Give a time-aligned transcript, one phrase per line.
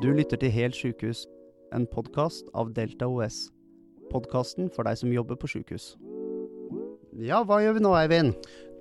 [0.00, 1.26] Du lytter til Helt sjukehus,
[1.76, 3.50] en podkast av Delta OS.
[4.08, 5.92] Podkasten for deg som jobber på sjukehus.
[7.20, 8.32] Ja, hva gjør vi nå, Eivind?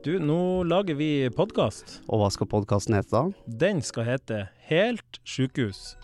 [0.05, 1.99] Du, nå lager vi podkast.
[2.07, 3.23] Og hva skal podkasten hete da?
[3.65, 5.97] Den skal hete Helt sjukehus.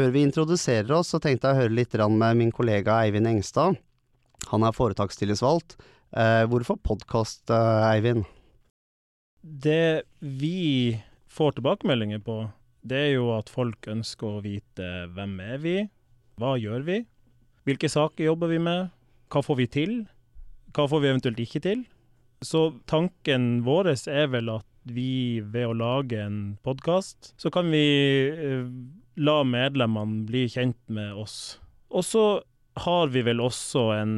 [0.00, 3.74] Før vi introduserer oss, så tenkte jeg å høre litt med min kollega Eivind Engstad.
[4.48, 5.74] Han er foretakstillitsvalgt.
[6.16, 8.24] Eh, hvorfor podkast, eh, Eivind?
[9.44, 10.96] Det vi
[11.28, 12.50] får tilbakemeldinger på,
[12.80, 15.76] det er jo at folk ønsker å vite hvem er vi,
[16.40, 17.04] hva gjør vi,
[17.68, 18.88] hvilke saker jobber vi med,
[19.28, 19.94] hva får vi til,
[20.72, 21.84] hva får vi eventuelt ikke til.
[22.40, 27.84] Så tanken vår er vel at vi ved å lage en podkast, så kan vi
[28.32, 28.64] eh,
[29.16, 31.58] la medlemmene bli kjent med oss.
[31.90, 32.24] Og så
[32.80, 34.14] har vi vel også en,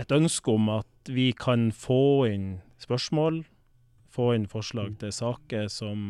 [0.00, 2.48] et ønske om at vi kan få inn
[2.82, 3.42] spørsmål,
[4.12, 6.02] få inn forslag til saker som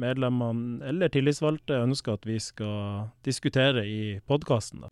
[0.00, 4.86] medlemmene eller tillitsvalgte ønsker at vi skal diskutere i podkasten.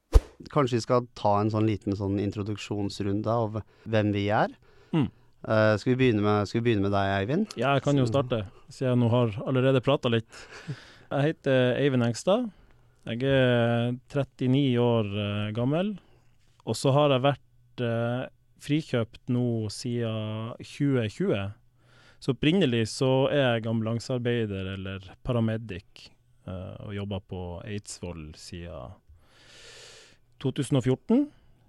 [0.52, 4.52] Kanskje vi skal ta en sånn liten sånn introduksjonsrunde av hvem vi er.
[4.92, 5.08] Mm.
[5.48, 7.56] Uh, skal, vi med, skal, vi begynne med, deg, Eivind?
[7.56, 10.28] Ja, jeg kan jo starte, siden jeg nå har allerede prata litt.
[11.08, 12.50] Jeg heter Eivind Engstad.
[13.08, 15.94] Jeg er 39 år uh, gammel.
[16.68, 18.26] Og så har jeg vært uh,
[18.60, 21.32] frikjøpt nå siden 2020.
[22.20, 26.10] Så opprinnelig så er jeg ambulansearbeider eller paramedic
[26.48, 28.94] og jobba på Eidsvoll siden
[30.40, 31.26] 2014,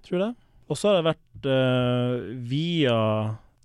[0.07, 0.35] tror jeg.
[0.71, 1.49] Og så har jeg vært
[2.47, 2.95] via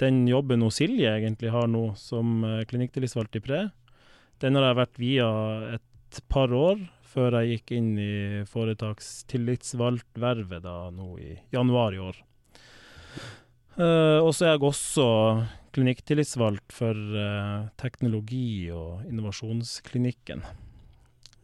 [0.02, 3.61] den jobben Silje egentlig har nå, som klinikktillitsvalgt i Pre,
[4.45, 5.28] den har jeg vært via
[5.78, 6.77] et par år,
[7.14, 12.17] før jeg gikk inn i foretakstillitsvalgtvervet da nå i januar i år.
[13.74, 15.07] Uh, og så er jeg også
[15.74, 20.45] klinikktillitsvalgt for uh, teknologi- og innovasjonsklinikken.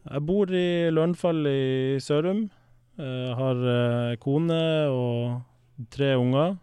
[0.05, 2.49] Jeg bor i Lørenfall i Sørum.
[3.01, 3.55] Uh, har
[4.21, 5.41] kone og
[5.91, 6.55] tre unger.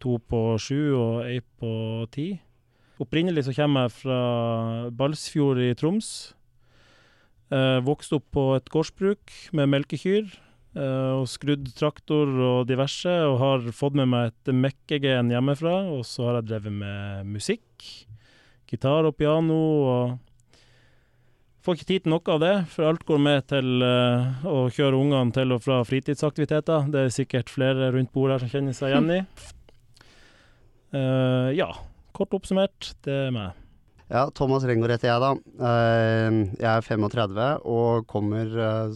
[0.00, 2.40] To på sju og ei på ti.
[3.02, 4.18] Opprinnelig så kommer jeg fra
[4.96, 6.10] Balsfjord i Troms.
[7.52, 10.30] Eh, vokste opp på et gårdsbruk med melkekyr.
[10.76, 15.78] Eh, og skrudd traktor og diverse, og har fått med meg et mekkegen hjemmefra.
[15.92, 17.90] Og så har jeg drevet med musikk.
[18.66, 19.60] Gitar og piano.
[19.88, 20.16] og
[21.66, 25.00] Får ikke tid til noe av det, for alt går med til uh, å kjøre
[25.00, 26.84] ungene til og fra fritidsaktiviteter.
[26.94, 29.18] Det er sikkert flere rundt bordet her som kjenner seg igjen i.
[30.94, 31.66] Uh, ja,
[32.16, 33.62] Kort oppsummert, det er meg.
[34.06, 35.30] Ja, Thomas Rengård heter jeg, da.
[35.68, 38.94] Eh, jeg er 35 og kommer eh,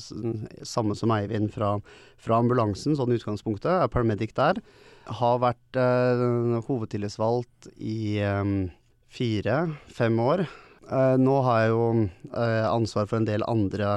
[0.64, 1.74] samme som Eivind fra,
[2.22, 3.68] fra ambulansen, sånn utgangspunktet.
[3.74, 4.62] Jeg er paramedic der.
[5.10, 8.20] Har vært uh, hovedtillitsvalgt i
[9.10, 10.44] fire-fem år.
[11.18, 11.86] Nå har jeg jo
[12.70, 13.96] ansvar for en del andre,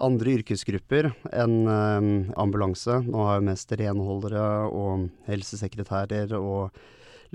[0.00, 1.58] andre yrkesgrupper enn
[2.40, 3.02] ambulanse.
[3.04, 6.80] Nå har jeg mest renholdere og helsesekretærer og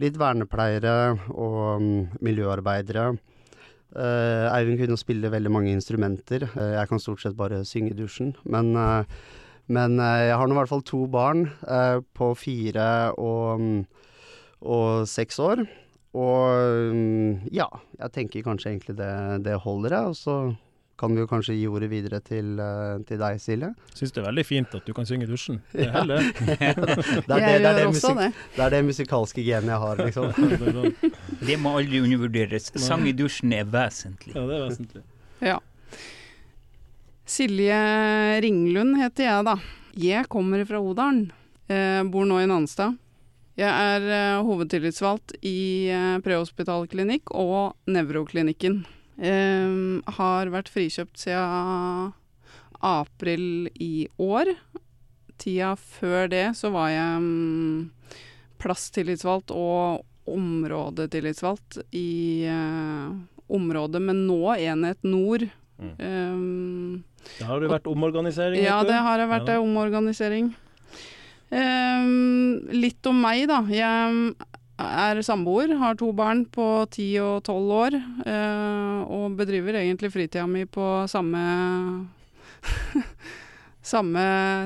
[0.01, 1.88] litt vernepleiere og um,
[2.25, 3.13] miljøarbeidere.
[3.95, 6.50] Uh, Eivind kunne spille veldig mange instrumenter.
[6.56, 8.34] Uh, jeg kan stort sett bare synge i dusjen.
[8.44, 9.07] Men, uh,
[9.72, 11.47] men jeg har nå i hvert fall to barn
[12.13, 13.79] på fire og, um,
[14.61, 15.63] og seks år.
[16.16, 17.67] Og um, ja,
[18.00, 19.16] jeg tenker kanskje egentlig det,
[19.47, 20.11] det holder, jeg.
[20.11, 20.38] Og så
[21.00, 23.72] kan vi jo kanskje gi ordet videre til, uh, til deg, Silje.
[23.97, 25.59] Syns det er veldig fint at du kan synge i dusjen.
[25.73, 26.19] Det er det.
[26.39, 28.22] det, er det, det, det, musik
[28.56, 28.69] det.
[28.72, 30.31] det musikalske genet jeg har, liksom.
[31.50, 32.72] det må aldri undervurderes.
[32.79, 34.35] Sang i dusjen er vesentlig.
[34.38, 35.05] Ja, det er vesentlig.
[35.44, 35.59] Ja.
[37.25, 37.79] Silje
[38.45, 39.57] Ringlund heter jeg, da.
[40.00, 41.28] Jeg kommer fra Odalen.
[41.67, 42.95] Jeg bor nå i Nanstad.
[43.59, 45.91] Jeg er uh, hovedtillitsvalgt i
[46.23, 48.84] prehospitalklinikk og nevroklinikken.
[49.16, 52.12] Um, har vært frikjøpt siden
[52.84, 54.52] april i år.
[55.40, 57.91] Tida før det så var jeg um,
[58.62, 63.14] plasstillitsvalgt og områdetillitsvalgt i uh,
[63.47, 65.47] området, men nå Enhet Nord.
[65.79, 65.96] Mm.
[66.00, 67.03] Um,
[67.38, 68.64] det har jo vært omorganisering?
[68.64, 69.61] Ja, det har det vært ja.
[69.64, 70.52] omorganisering.
[71.56, 73.61] Um, litt om meg, da.
[73.72, 74.35] Jeg
[74.81, 77.95] er samboer, har to barn på ti og tolv år,
[78.27, 81.41] øh, og bedriver egentlig fritida mi på samme
[83.85, 84.22] Samme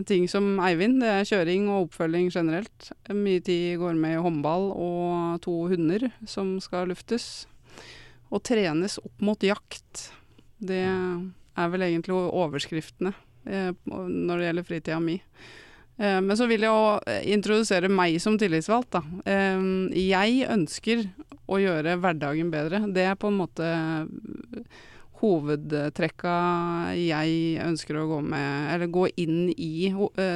[0.08, 1.02] ting som Eivind.
[1.04, 2.92] Det er kjøring og oppfølging generelt.
[3.12, 7.44] Mye tid går med håndball og to hunder som skal luftes.
[8.32, 10.06] Og trenes opp mot jakt.
[10.56, 13.12] Det er vel egentlig overskriftene
[13.44, 15.18] eh, når det gjelder fritida mi.
[16.00, 18.96] Eh, men så vil jeg òg introdusere meg som tillitsvalgt.
[18.96, 19.04] Da.
[19.30, 19.66] Eh,
[20.00, 21.04] jeg ønsker
[21.50, 22.86] å gjøre hverdagen bedre.
[22.94, 23.70] Det er på en måte
[25.20, 26.34] hovedtrekka
[26.96, 29.90] jeg ønsker å gå med, eller gå inn i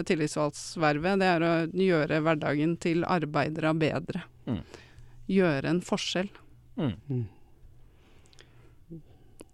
[0.09, 1.21] tillitsvalgtsvervet.
[1.21, 1.53] Det er å
[1.85, 4.25] gjøre hverdagen til arbeidere bedre.
[4.49, 4.59] Mm.
[5.31, 6.33] Gjøre en forskjell.
[6.75, 7.23] Mm.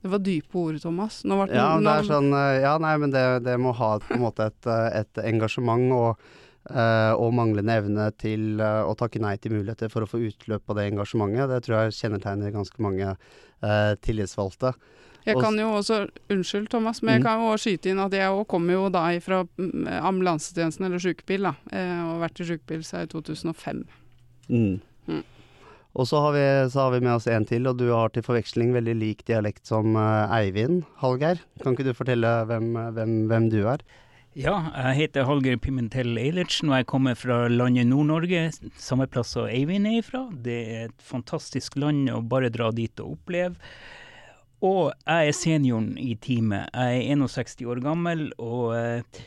[0.01, 1.21] Det var dype ord, Thomas.
[1.27, 1.45] Ja,
[1.79, 4.69] det er sånn eh, Ja, nei, men det, det må ha på en måte et,
[4.69, 6.29] eh, et engasjement og,
[6.71, 10.63] uh, og manglende evne til uh, å takke nei til muligheter for å få utløp
[10.63, 11.51] på det engasjementet.
[11.51, 14.71] Det tror jeg kjennetegner ganske mange uh, tillitsvalgte.
[15.27, 15.97] Jeg kan jo også,
[16.31, 17.25] Unnskyld, Thomas, men jeg Mm.
[17.27, 21.43] kan jo også skyte inn at jeg kommer jo da fra mm, ambulansetjenesten, eller sykebil,
[21.43, 21.51] da.
[21.75, 23.83] Og har vært i sykebil siden 2005.
[24.47, 24.79] Mm.
[25.11, 25.23] Mm.
[25.99, 28.23] Og så har, vi, så har vi med oss en til, og du har til
[28.23, 31.41] forveksling veldig lik dialekt som eh, Eivind Hallgeir.
[31.59, 33.83] Kan ikke du fortelle hvem, hvem, hvem du er?
[34.37, 38.45] Ja, jeg heter Hallgeir Pimentel Eilertsen, og jeg kommer fra landet Nord-Norge,
[38.79, 40.21] samme plass som Eivind er ifra.
[40.31, 43.57] Det er et fantastisk land å bare dra dit og oppleve.
[44.63, 46.71] Og jeg er senioren i teamet.
[46.71, 49.19] Jeg er 61 år gammel, og eh,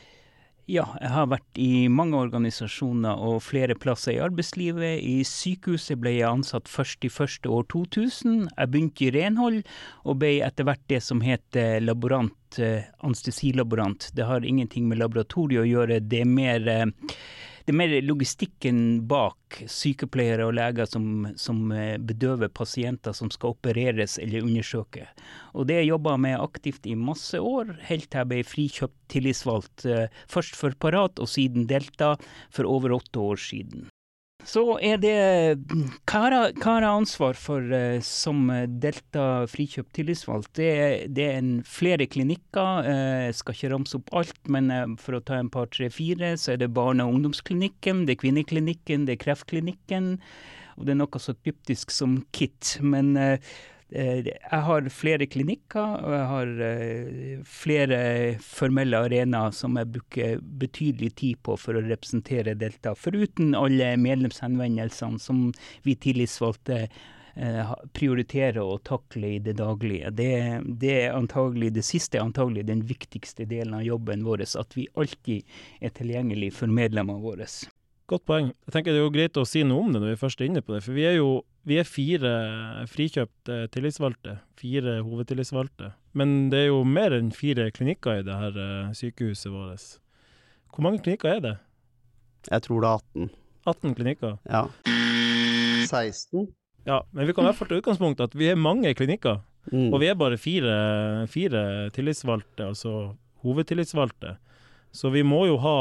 [0.71, 5.01] ja, jeg har vært i mange organisasjoner og flere plasser i arbeidslivet.
[5.03, 8.45] I sykehuset ble jeg ansatt først i første år 2000.
[8.47, 9.59] Jeg begynte i renhold,
[10.07, 14.07] og ble etter hvert det som heter laborant, eh, anestesilaborant.
[14.15, 16.85] Det har ingenting med laboratoriet å gjøre, det er mer, eh,
[17.63, 23.53] det er mer logistikken bak sykepleiere og leger som, som eh, bedøver pasienter som skal
[23.55, 25.07] opereres eller undersøke.
[25.55, 29.87] Og det jobba jeg med aktivt i masse år, helt til jeg ble frikjøpt tillitsvalgt.
[29.87, 32.17] eh, Først for Parat og siden Delta
[32.51, 33.87] for over åtte år siden.
[34.47, 35.13] Så er det
[35.71, 40.51] Hva har jeg ansvar for eh, som eh, Delta frikjøpt tillitsvalgt?
[40.59, 40.69] Det,
[41.15, 42.87] det er en flere klinikker.
[42.89, 45.89] eh, Jeg skal ikke ramse opp alt, men eh, for å ta en par, tre,
[45.93, 50.17] fire, så er det barne- og ungdomsklinikken, det er kvinneklinikken, det er kreftklinikken.
[50.77, 52.77] Og det er noe så kryptisk som KIT.
[52.83, 57.97] Men eh, eh, jeg har flere klinikker, og jeg har eh, flere
[58.41, 65.21] formelle arenaer som jeg bruker betydelig tid på for å representere Delta, foruten alle medlemshenvendelsene
[65.21, 65.45] som
[65.85, 70.09] vi tillitsvalgte eh, prioriterer å takle i det daglige.
[70.17, 70.33] Det,
[70.81, 75.55] det antagelig, det siste er antagelig den viktigste delen av jobben vår, at vi alltid
[75.85, 77.45] er tilgjengelig for medlemmene våre.
[78.09, 78.51] Godt poeng.
[78.65, 80.49] Jeg tenker Det er jo greit å si noe om det når vi først er
[80.49, 80.81] inne på det.
[80.83, 82.31] For vi er jo vi er fire
[82.91, 84.37] frikjøpte tillitsvalgte.
[84.59, 85.93] Fire hovedtillitsvalgte.
[86.17, 89.85] Men det er jo mer enn fire klinikker i det her eh, sykehuset vårt.
[90.73, 91.55] Hvor mange klinikker er det?
[92.49, 93.31] Jeg tror det er 18.
[93.71, 94.37] 18 klinikker?
[94.49, 94.65] Ja.
[95.87, 96.51] 16?
[96.87, 99.39] Ja, men vi kan i hvert fall ta utgangspunkt at vi er mange klinikker.
[99.71, 99.93] Mm.
[99.93, 100.73] Og vi er bare fire,
[101.31, 103.13] fire tillitsvalgte, altså
[103.45, 104.35] hovedtillitsvalgte.
[104.91, 105.77] Så vi må jo ha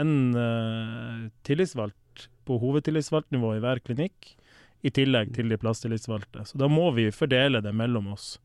[0.00, 4.34] en uh, tillitsvalgt på hovedtillitsvalgtnivå i hver klinikk,
[4.82, 6.44] i tillegg til de plasstillitsvalgte.
[6.48, 8.38] Så da må vi fordele det mellom oss.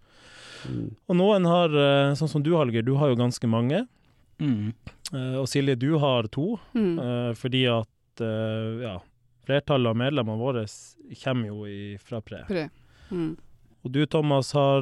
[0.67, 0.95] Mm.
[1.09, 3.87] Og noen har, eh, sånn som du Halger, du har jo ganske mange.
[4.39, 4.73] Mm.
[5.13, 6.99] Eh, og Silje, du har to, Mm.
[6.99, 7.87] eh, fordi at
[8.19, 8.95] ja,
[9.45, 10.63] flertallet av medlemmene våre
[11.23, 12.39] kommer jo fra pre.
[12.47, 12.69] Pre.
[13.11, 13.37] Mm.
[13.85, 14.81] Og du Thomas har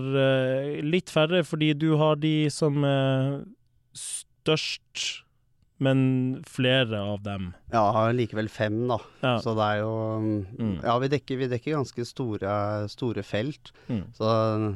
[0.81, 3.43] litt færre fordi du har de som er
[3.93, 5.24] størst,
[5.77, 7.49] men flere av dem.
[7.71, 8.99] Ja, har likevel fem, da.
[9.21, 9.37] Ja.
[9.43, 9.95] Så det er jo
[10.55, 10.77] Mm.
[10.83, 13.73] Ja, vi dekker, vi dekker ganske store, store felt.
[13.89, 14.05] Mm.
[14.15, 14.29] Så,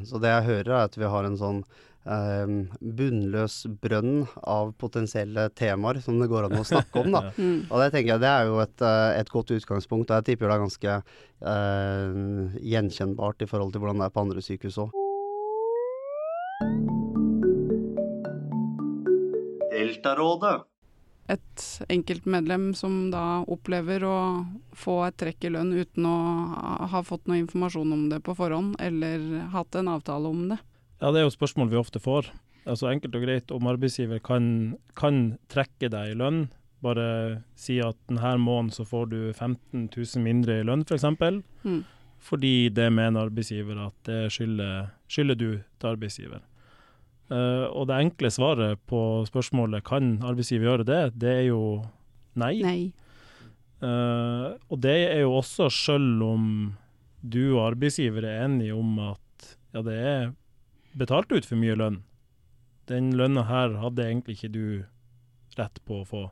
[0.04, 1.62] så det jeg hører, er at vi har en sånn
[2.04, 7.22] eh, bunnløs brønn av potensielle temaer som det går an å snakke om, da.
[7.30, 7.32] Ja.
[7.38, 7.66] Mm.
[7.70, 10.48] Og det tenker jeg det er jo et, eh, et godt utgangspunkt, og jeg tipper
[10.48, 10.96] det er ganske
[11.54, 14.92] eh, gjenkjennbart i forhold til hvordan det er på andre sykehus òg.
[19.70, 20.69] Deltarådet.
[21.30, 24.16] Et enkeltmedlem som da opplever å
[24.74, 26.14] få et trekk i lønn uten å
[26.90, 30.58] ha- fått noe informasjon om det på forhånd, eller hatt en avtale om det.
[31.00, 32.30] ja, det er jo spørsmål vi ofte får.
[32.66, 36.48] Altså Enkelt og greit om arbeidsgiver kan, kan trekke deg i lønn.
[36.82, 41.02] Bare si at denne måneden så får du 15 000 mindre i lønn, f.eks.
[41.02, 41.84] For Mm.
[42.20, 46.40] fordi det mener arbeidsgiver at det skylder, skylder du til arbeidsgiver.
[47.30, 51.62] Eh, og det enkle svaret på spørsmålet kan arbeidsgiver gjøre det, det er jo
[52.40, 52.56] nei.
[52.64, 52.80] Nei.
[53.80, 56.46] Eh, og det er jo også selv om
[57.20, 60.32] du og arbeidsgiver er enige om at ja, det er
[60.98, 62.00] betalt ut for mye lønn.
[62.90, 64.64] Den lønna her hadde egentlig ikke du
[65.58, 66.24] rett på å få.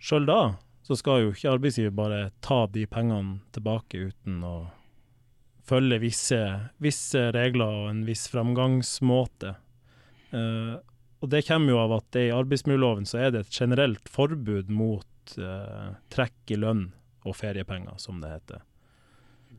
[0.00, 0.40] Sjøl da
[0.86, 4.54] så skal jo ikke arbeidsgiver bare ta de pengene tilbake uten å
[5.68, 6.40] følger visse,
[6.82, 9.54] visse regler og en viss framgangsmåte.
[10.32, 10.78] Uh,
[11.18, 14.70] og det kommer jo av at det i arbeidsmiljøloven så er det et generelt forbud
[14.70, 16.88] mot uh, trekk i lønn
[17.26, 18.62] og feriepenger, som det heter.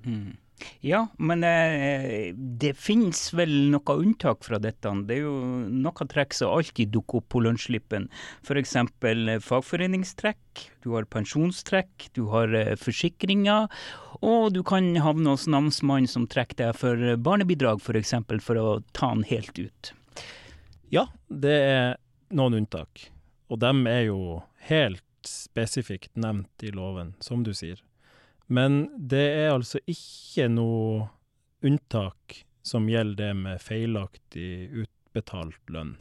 [0.06, 0.38] Mm.
[0.84, 4.92] Ja, men eh, det finnes vel noe unntak fra dette.
[5.08, 5.36] Det er jo
[5.72, 8.10] noe trekk som alltid dukker opp på lønnsslippen.
[8.44, 8.76] F.eks.
[8.76, 13.70] Eh, fagforeningstrekk, du har pensjonstrekk, du har eh, forsikringer.
[14.26, 17.88] Og du kan havne hos namsmannen som trekker deg for barnebidrag, f.eks.
[17.88, 19.94] For, eksempel, for å ta den helt ut.
[20.92, 22.00] Ja, det er
[22.36, 23.08] noen unntak.
[23.50, 27.80] Og dem er jo helt spesifikt nevnt i loven, som du sier.
[28.50, 31.08] Men det er altså ikke noe
[31.66, 34.52] unntak som gjelder det med feilaktig
[34.84, 35.98] utbetalt lønn.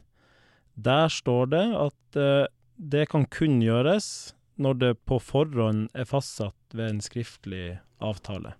[0.78, 2.46] Der står det at uh,
[2.78, 8.54] det kan kun gjøres når det på forhånd er fastsatt ved en skriftlig avtale.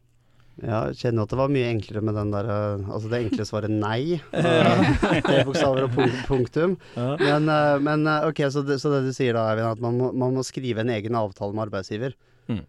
[0.59, 3.45] Ja, jeg kjenner at det var mye enklere med den der uh, Altså det enkle
[3.47, 4.19] svaret nei.
[4.35, 6.75] Uh, Tre bokstaver og punktum.
[6.97, 7.47] Men,
[7.85, 10.43] men ok, så det, så det, du sier da, Eivind, at man må, man må
[10.47, 12.19] skrive en egen avtale med arbeidsgiver.
[12.50, 12.64] Mm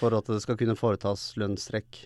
[0.00, 2.04] for at det skal kunne foretas lønnstrekk.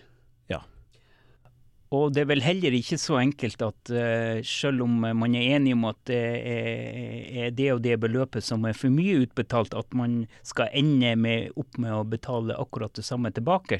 [1.95, 5.75] Og det er vel heller ikke så enkelt at uh, selv om man er enig
[5.77, 10.23] om at det er, det og det beløpet som er for mye utbetalt, at man
[10.43, 13.79] skal ende med, opp med å betale akkurat det samme tilbake.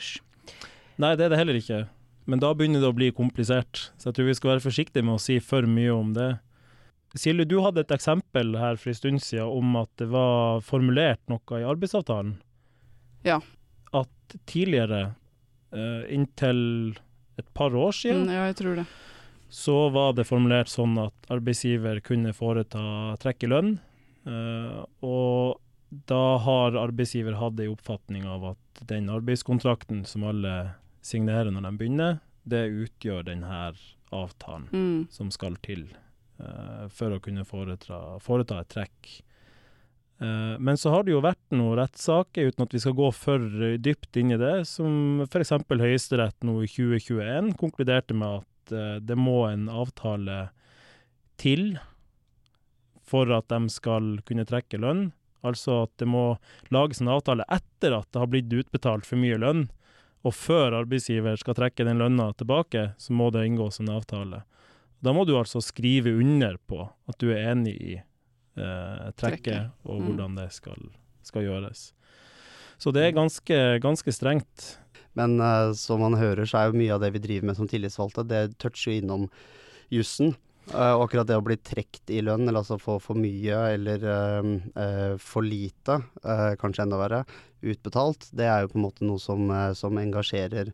[1.02, 1.84] Nei, det er det heller ikke.
[2.30, 3.90] Men da begynner det å bli komplisert.
[4.00, 6.32] Så jeg tror vi skal være forsiktige med å si for mye om det.
[7.16, 11.22] Silje, du hadde et eksempel her for en stund siden om at det var formulert
[11.32, 12.40] noe i arbeidsavtalen.
[13.26, 13.40] Ja
[13.96, 15.14] at tidligere,
[15.76, 16.96] uh, inntil
[17.39, 18.86] et par år siden, mm, ja, jeg tror det.
[19.50, 23.75] så var det formulert sånn at arbeidsgiver kunne foreta trekk i lønn.
[24.25, 25.62] Uh, og
[26.10, 30.56] da har arbeidsgiver hatt en oppfatning av at den arbeidskontrakten som alle
[31.06, 33.60] signerer når de begynner, det utgjør denne
[34.13, 35.00] avtalen mm.
[35.13, 35.88] som skal til
[36.42, 39.13] uh, for å kunne foreta, foreta et trekk
[40.18, 43.42] men så har det jo vært noen rettssaker, uten at vi skal gå for
[43.84, 45.52] dypt inn i det, som f.eks.
[45.68, 50.38] Høyesterett nå i 2021 konkluderte med at eh, det må en avtale
[51.42, 51.76] til
[53.06, 55.10] for at de skal kunne trekke lønn.
[55.46, 56.38] Altså at det må
[56.74, 59.68] lages en avtale etter at det har blitt utbetalt for mye lønn.
[60.26, 64.42] Og før arbeidsgiver skal trekke den lønna tilbake, så må det inngås en avtale.
[65.06, 67.96] Da må du altså skrive under på at du er enig i
[68.58, 70.08] eh, trekket, og mm.
[70.10, 70.88] hvordan det skal,
[71.26, 71.90] skal, gjøres.
[72.82, 74.72] Så det er ganske, ganske strengt.
[75.16, 77.70] Men eh, som man hører, så er jo mye av det vi driver med som
[77.72, 79.30] tillitsvalgte, det toucher jo innom
[79.94, 80.36] jussen.
[80.74, 84.48] Uh, akkurat det å bli trukket i lønn, eller altså få for mye eller uh,
[84.74, 86.00] uh, for lite,
[86.58, 87.20] kanskje enda verre,
[87.62, 89.46] utbetalt, det er jo på en måte noe som,
[89.78, 90.72] som engasjerer,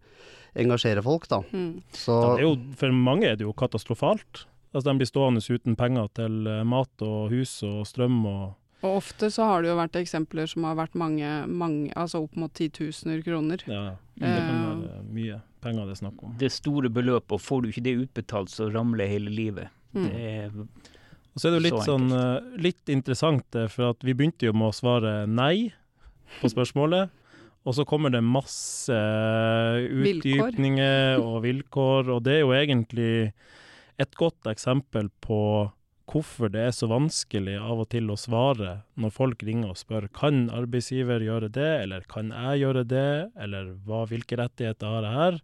[0.60, 1.42] engasjerer, folk, da.
[1.52, 1.82] Mm.
[1.96, 4.46] Så, ja, jo, for mange er det jo katastrofalt.
[4.72, 8.26] Altså De blir stående uten penger til eh, mat og hus og strøm.
[8.26, 12.24] og og ofte så har det jo vært eksempler som har vært mange, mange altså
[12.24, 13.62] opp mot titusener kroner.
[13.70, 13.84] Ja,
[14.18, 16.32] det kan eh, være mye penger det er snakk om.
[16.42, 19.70] Det store beløpet, og får du ikke det utbetalt, så ramler hele livet.
[19.94, 20.08] Mm.
[20.08, 20.50] Det er
[21.32, 24.54] og så er det jo litt, sånn, eh, litt interessant, for at vi begynte jo
[24.58, 25.72] med å svare nei
[26.42, 27.12] på spørsmålet.
[27.62, 33.30] Og så kommer det masse utdypninger og vilkår, og det er jo egentlig
[34.02, 35.70] et godt eksempel på
[36.12, 40.10] hvorfor det er så vanskelig av og til å svare når folk ringer og spør
[40.16, 45.20] kan arbeidsgiver gjøre det, eller kan jeg gjøre det, eller hva, hvilke rettigheter har jeg
[45.20, 45.38] her,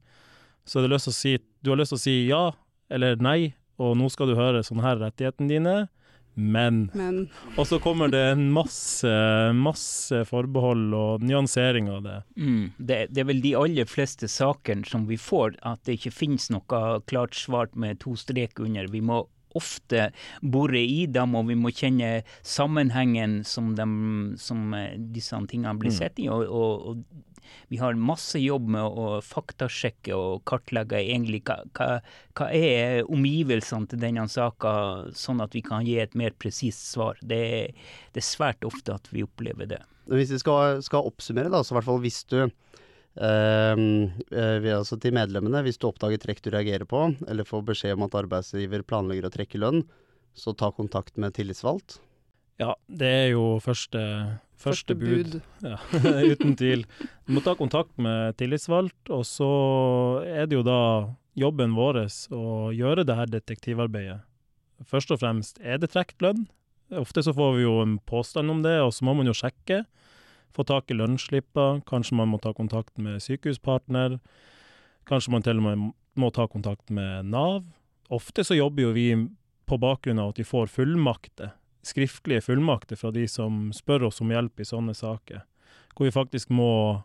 [0.68, 2.44] så du har lyst til å si ja
[2.92, 5.76] eller nei, og nå skal du høre sånne her rettighetene dine,
[6.38, 6.84] men.
[6.94, 7.24] men.
[7.58, 9.10] Og så kommer det en masse,
[9.58, 12.18] masse forbehold og nyansering av det.
[12.38, 13.00] Mm, det.
[13.10, 13.24] det.
[13.24, 17.36] er vel de aller fleste sakene som vi får, at det ikke finnes noe klart
[17.36, 18.92] svart med to streker under.
[18.94, 19.24] Vi må
[19.58, 23.88] ofte bore i dem, og vi må kjenne sammenhengen som, de,
[24.42, 25.98] som eh, disse tingene blir mm.
[25.98, 26.28] sett i.
[26.34, 27.26] Og, og, og,
[27.72, 31.90] vi har masse jobb med å faktasjekke og kartlegge egentlig hva, hva,
[32.38, 34.72] hva er omgivelsene til denne saka,
[35.18, 37.20] sånn at vi kan gi et mer presist svar.
[37.22, 37.42] Det,
[38.14, 39.82] det, er svært ofte at vi opplever det.
[40.08, 42.42] Hvis vi skal, skal oppsummere, da, så i hvert fall hvis du
[43.18, 43.74] Uh,
[44.30, 48.04] uh, altså til medlemmene, hvis du oppdager trekk du reagerer på, eller får beskjed om
[48.06, 49.80] at arbeidsgiver planlegger å trekke lønn,
[50.38, 51.98] så ta kontakt med tillitsvalgt.
[52.62, 54.02] Ja, det er jo første,
[54.62, 55.40] første, bud.
[55.64, 55.78] Ja,
[56.34, 56.86] uten tvil.
[57.28, 59.52] Du må ta kontakt med tillitsvalgt, og så
[60.26, 60.82] er det jo da
[61.38, 64.22] jobben vår å gjøre det her detektivarbeidet.
[64.86, 66.46] Først og fremst, er det trukket lønn?
[66.98, 69.84] Ofte så får vi jo en påstand om det, og så må man jo sjekke.
[70.56, 74.18] Få tak i lønnsslipper, kanskje man må ta kontakt med sykehuspartner.
[75.10, 77.62] Kanskje man til og med må ta kontakt med Nav.
[78.14, 79.08] Ofte så jobber jo vi
[79.68, 81.52] på bakgrunn av at vi får fullmakter,
[81.86, 85.44] skriftlige fullmakter fra de som spør oss om hjelp i sånne saker.
[85.96, 87.04] Hvor vi faktisk må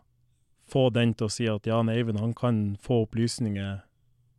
[0.69, 3.81] få den til å si at Jan Eivind han kan få opplysninger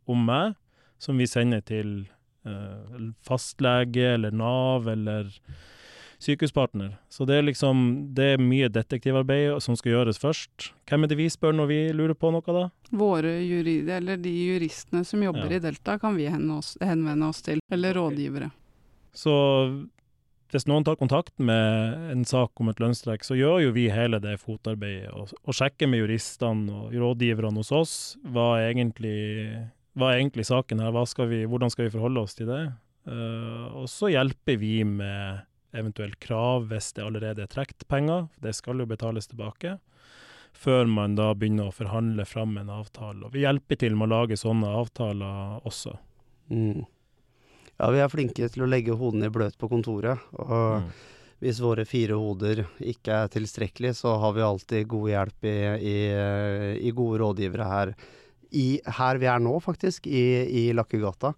[0.07, 0.55] om meg,
[0.97, 2.07] som vi sender til
[2.45, 5.29] eh, fastlege eller Nav eller
[6.19, 6.95] sykehuspartner.
[7.09, 7.81] Så det er liksom
[8.15, 10.69] det er mye detektivarbeid som skal gjøres først.
[10.89, 12.63] Hvem er det vi spør når vi lurer på noe, da?
[12.95, 15.57] Våre jurid, eller de juristene som jobber Ja.
[15.57, 17.59] i Delta, kan vi henvende oss, henvende oss til.
[17.69, 18.51] Eller rådgivere.
[19.13, 19.35] Så
[20.53, 24.21] hvis noen tar kontakt med en sak om et lønnstrekk, så gjør jo vi hele
[24.23, 29.17] det fotarbeidet og, og sjekker med juristene og rådgiverne hos oss hva er egentlig,
[29.97, 32.63] hva er egentlig saken her, skal vi, hvordan skal vi forholde oss til det.
[33.09, 35.43] Uh, og så hjelper vi med
[35.75, 39.75] eventuelt krav hvis det allerede er trukket penger, det skal jo betales tilbake,
[40.55, 43.25] før man da begynner å forhandle fram en avtale.
[43.27, 45.97] Og vi hjelper til med å lage sånne avtaler også.
[46.53, 46.85] Mm.
[47.79, 50.21] Ja, vi er flinke til å legge hodene i bløt på kontoret.
[50.39, 50.89] Og Mm.
[51.43, 55.97] hvis våre fire hoder ikke er tilstrekkelig, så har vi alltid god hjelp i, i,
[56.87, 57.95] i gode rådgivere her.
[58.55, 61.33] I, her vi er nå, faktisk, i, i Lakkegata.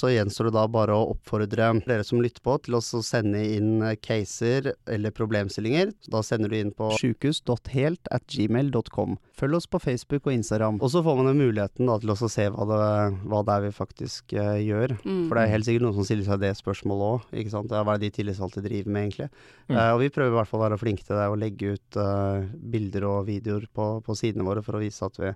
[0.00, 1.46] Så gjenstår det da bare å oppfordre
[1.86, 5.92] dere som lytter på, til å sende inn eh, caser eller problemstillinger.
[6.04, 9.16] Så da sender du inn på sjukehus.helt.gmail.com.
[9.36, 10.76] Følg oss på Facebook og Instagram.
[10.80, 12.80] Og så får man muligheten da til å se hva det,
[13.28, 14.90] hva det er vi faktisk uh, gjør.
[15.04, 15.24] Mm.
[15.28, 17.20] For det er helt sikkert noen som stiller seg det spørsmålet òg.
[17.52, 19.28] Hva er det de tillitsvalgte driver med, egentlig?
[19.68, 19.74] Mm.
[19.76, 21.90] Uh, og vi prøver i hvert fall å være flinke til det, å legge ut
[22.00, 22.38] uh,
[22.76, 25.30] bilder og videoer på, på sidene våre for å vise at vi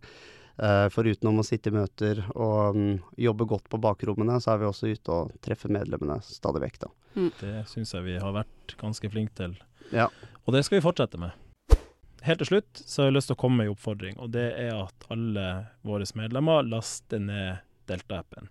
[0.92, 4.68] foruten om å sitte i møter og mm, jobbe godt på bakrommene, så er vi
[4.68, 6.90] også ute og treffer medlemmene stadig vekk, da.
[7.40, 9.56] Det syns jeg vi har vært ganske flinke til.
[9.94, 10.10] Ja.
[10.44, 11.32] Og det skal vi fortsette med.
[12.26, 14.50] Helt til slutt så har jeg lyst til å komme med en oppfordring, og det
[14.60, 15.46] er at alle
[15.86, 18.50] våre medlemmer laster ned Delta-appen.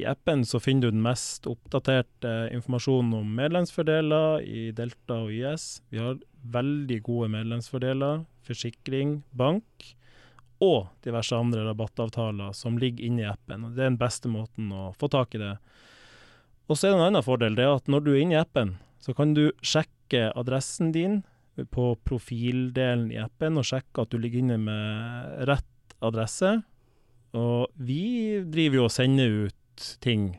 [0.00, 5.82] I appen så finner du den mest oppdaterte informasjonen om medlemsfordeler i Delta og YS.
[5.92, 9.90] Vi har veldig gode medlemsfordeler, forsikring, bank
[10.60, 13.64] og diverse andre rabattavtaler som ligger inne i appen.
[13.64, 15.54] og Det er den beste måten å få tak i det.
[16.68, 18.42] Og så er det en annen fordel, det er at når du er inne i
[18.42, 21.22] appen, så kan du sjekke adressen din
[21.72, 26.60] på profildelen i appen, og sjekke at du ligger inne med rett adresse.
[27.36, 30.34] Og vi driver jo og sender ut ting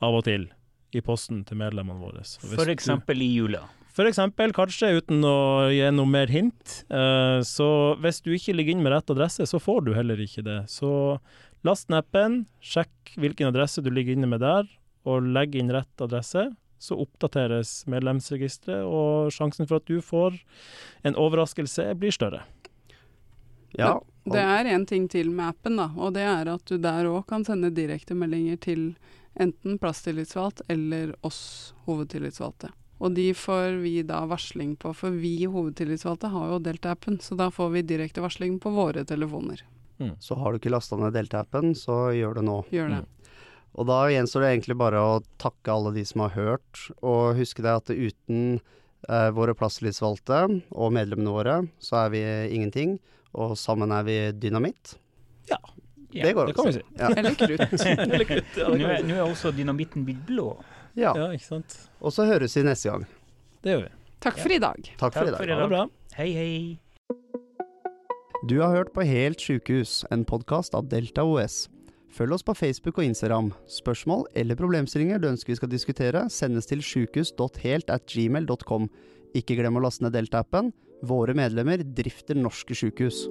[0.00, 0.48] av og til
[0.96, 2.24] i posten til medlemmene våre.
[2.24, 2.88] F.eks.
[2.90, 3.62] I jula.
[4.00, 6.78] For eksempel, kanskje uten å gi noe mer hint.
[6.88, 7.66] Eh, så
[8.00, 10.62] hvis du ikke ligger inn med rett adresse, så får du heller ikke det.
[10.72, 11.18] Så
[11.68, 14.64] last ned appen, sjekk hvilken adresse du ligger inne med der,
[15.04, 16.46] og legg inn rett adresse.
[16.80, 20.40] Så oppdateres medlemsregisteret, og sjansen for at du får
[21.04, 22.46] en overraskelse blir større.
[23.76, 26.80] Ja, og, Det er en ting til med appen, da, og det er at du
[26.80, 28.84] der òg kan sende direktemeldinger til
[29.36, 32.72] enten plasstillitsvalgt eller oss hovedtillitsvalgte.
[33.00, 37.48] Og de får vi da varsling på, for vi hovedtillitsvalgte har jo Delta-appen, så da
[37.52, 39.62] får vi direkte varsling på våre telefoner.
[40.20, 42.58] så har du ikke lasta ned Delta-appen, så gjør det nå.
[42.72, 43.00] Gjør det.
[43.04, 43.32] Mm.
[43.78, 47.62] Og da gjenstår det egentlig bare å takke alle de som har hørt, og huske
[47.64, 48.60] deg at uten
[49.08, 52.24] eh, våre plasstillitsvalgte og medlemmene våre, så er vi
[52.56, 52.98] ingenting.
[53.38, 54.96] Og sammen er vi dynamitt.
[55.50, 55.60] Ja.
[56.10, 56.80] Det går Det kan vi også.
[56.80, 56.98] si.
[56.98, 57.08] Ja.
[57.14, 57.84] Eller krutt.
[58.10, 60.48] Eller kutt, ja, Nå er, nå er også dynamitten blitt blå.
[60.98, 61.14] Ja.
[61.14, 61.76] Ja, ikke sant.
[62.00, 63.06] Og så høres vi neste gang.
[63.62, 63.90] Det gjør vi.
[64.20, 64.94] Takk for i dag.
[65.00, 65.40] Takk for i dag.
[65.40, 65.84] Ha det bra.
[66.16, 66.78] Hei, hei.
[68.48, 71.68] Du har hørt på Helt sjukehus, en podkast av Delta OS.
[72.10, 73.52] Følg oss på Facebook og Instagram.
[73.70, 78.88] Spørsmål eller problemstillinger du ønsker vi skal diskutere, sendes til sjukehus.helt.gmail.com.
[79.38, 80.72] Ikke glem å laste ned Delta-appen.
[81.06, 83.28] Våre medlemmer drifter norske sjukehus.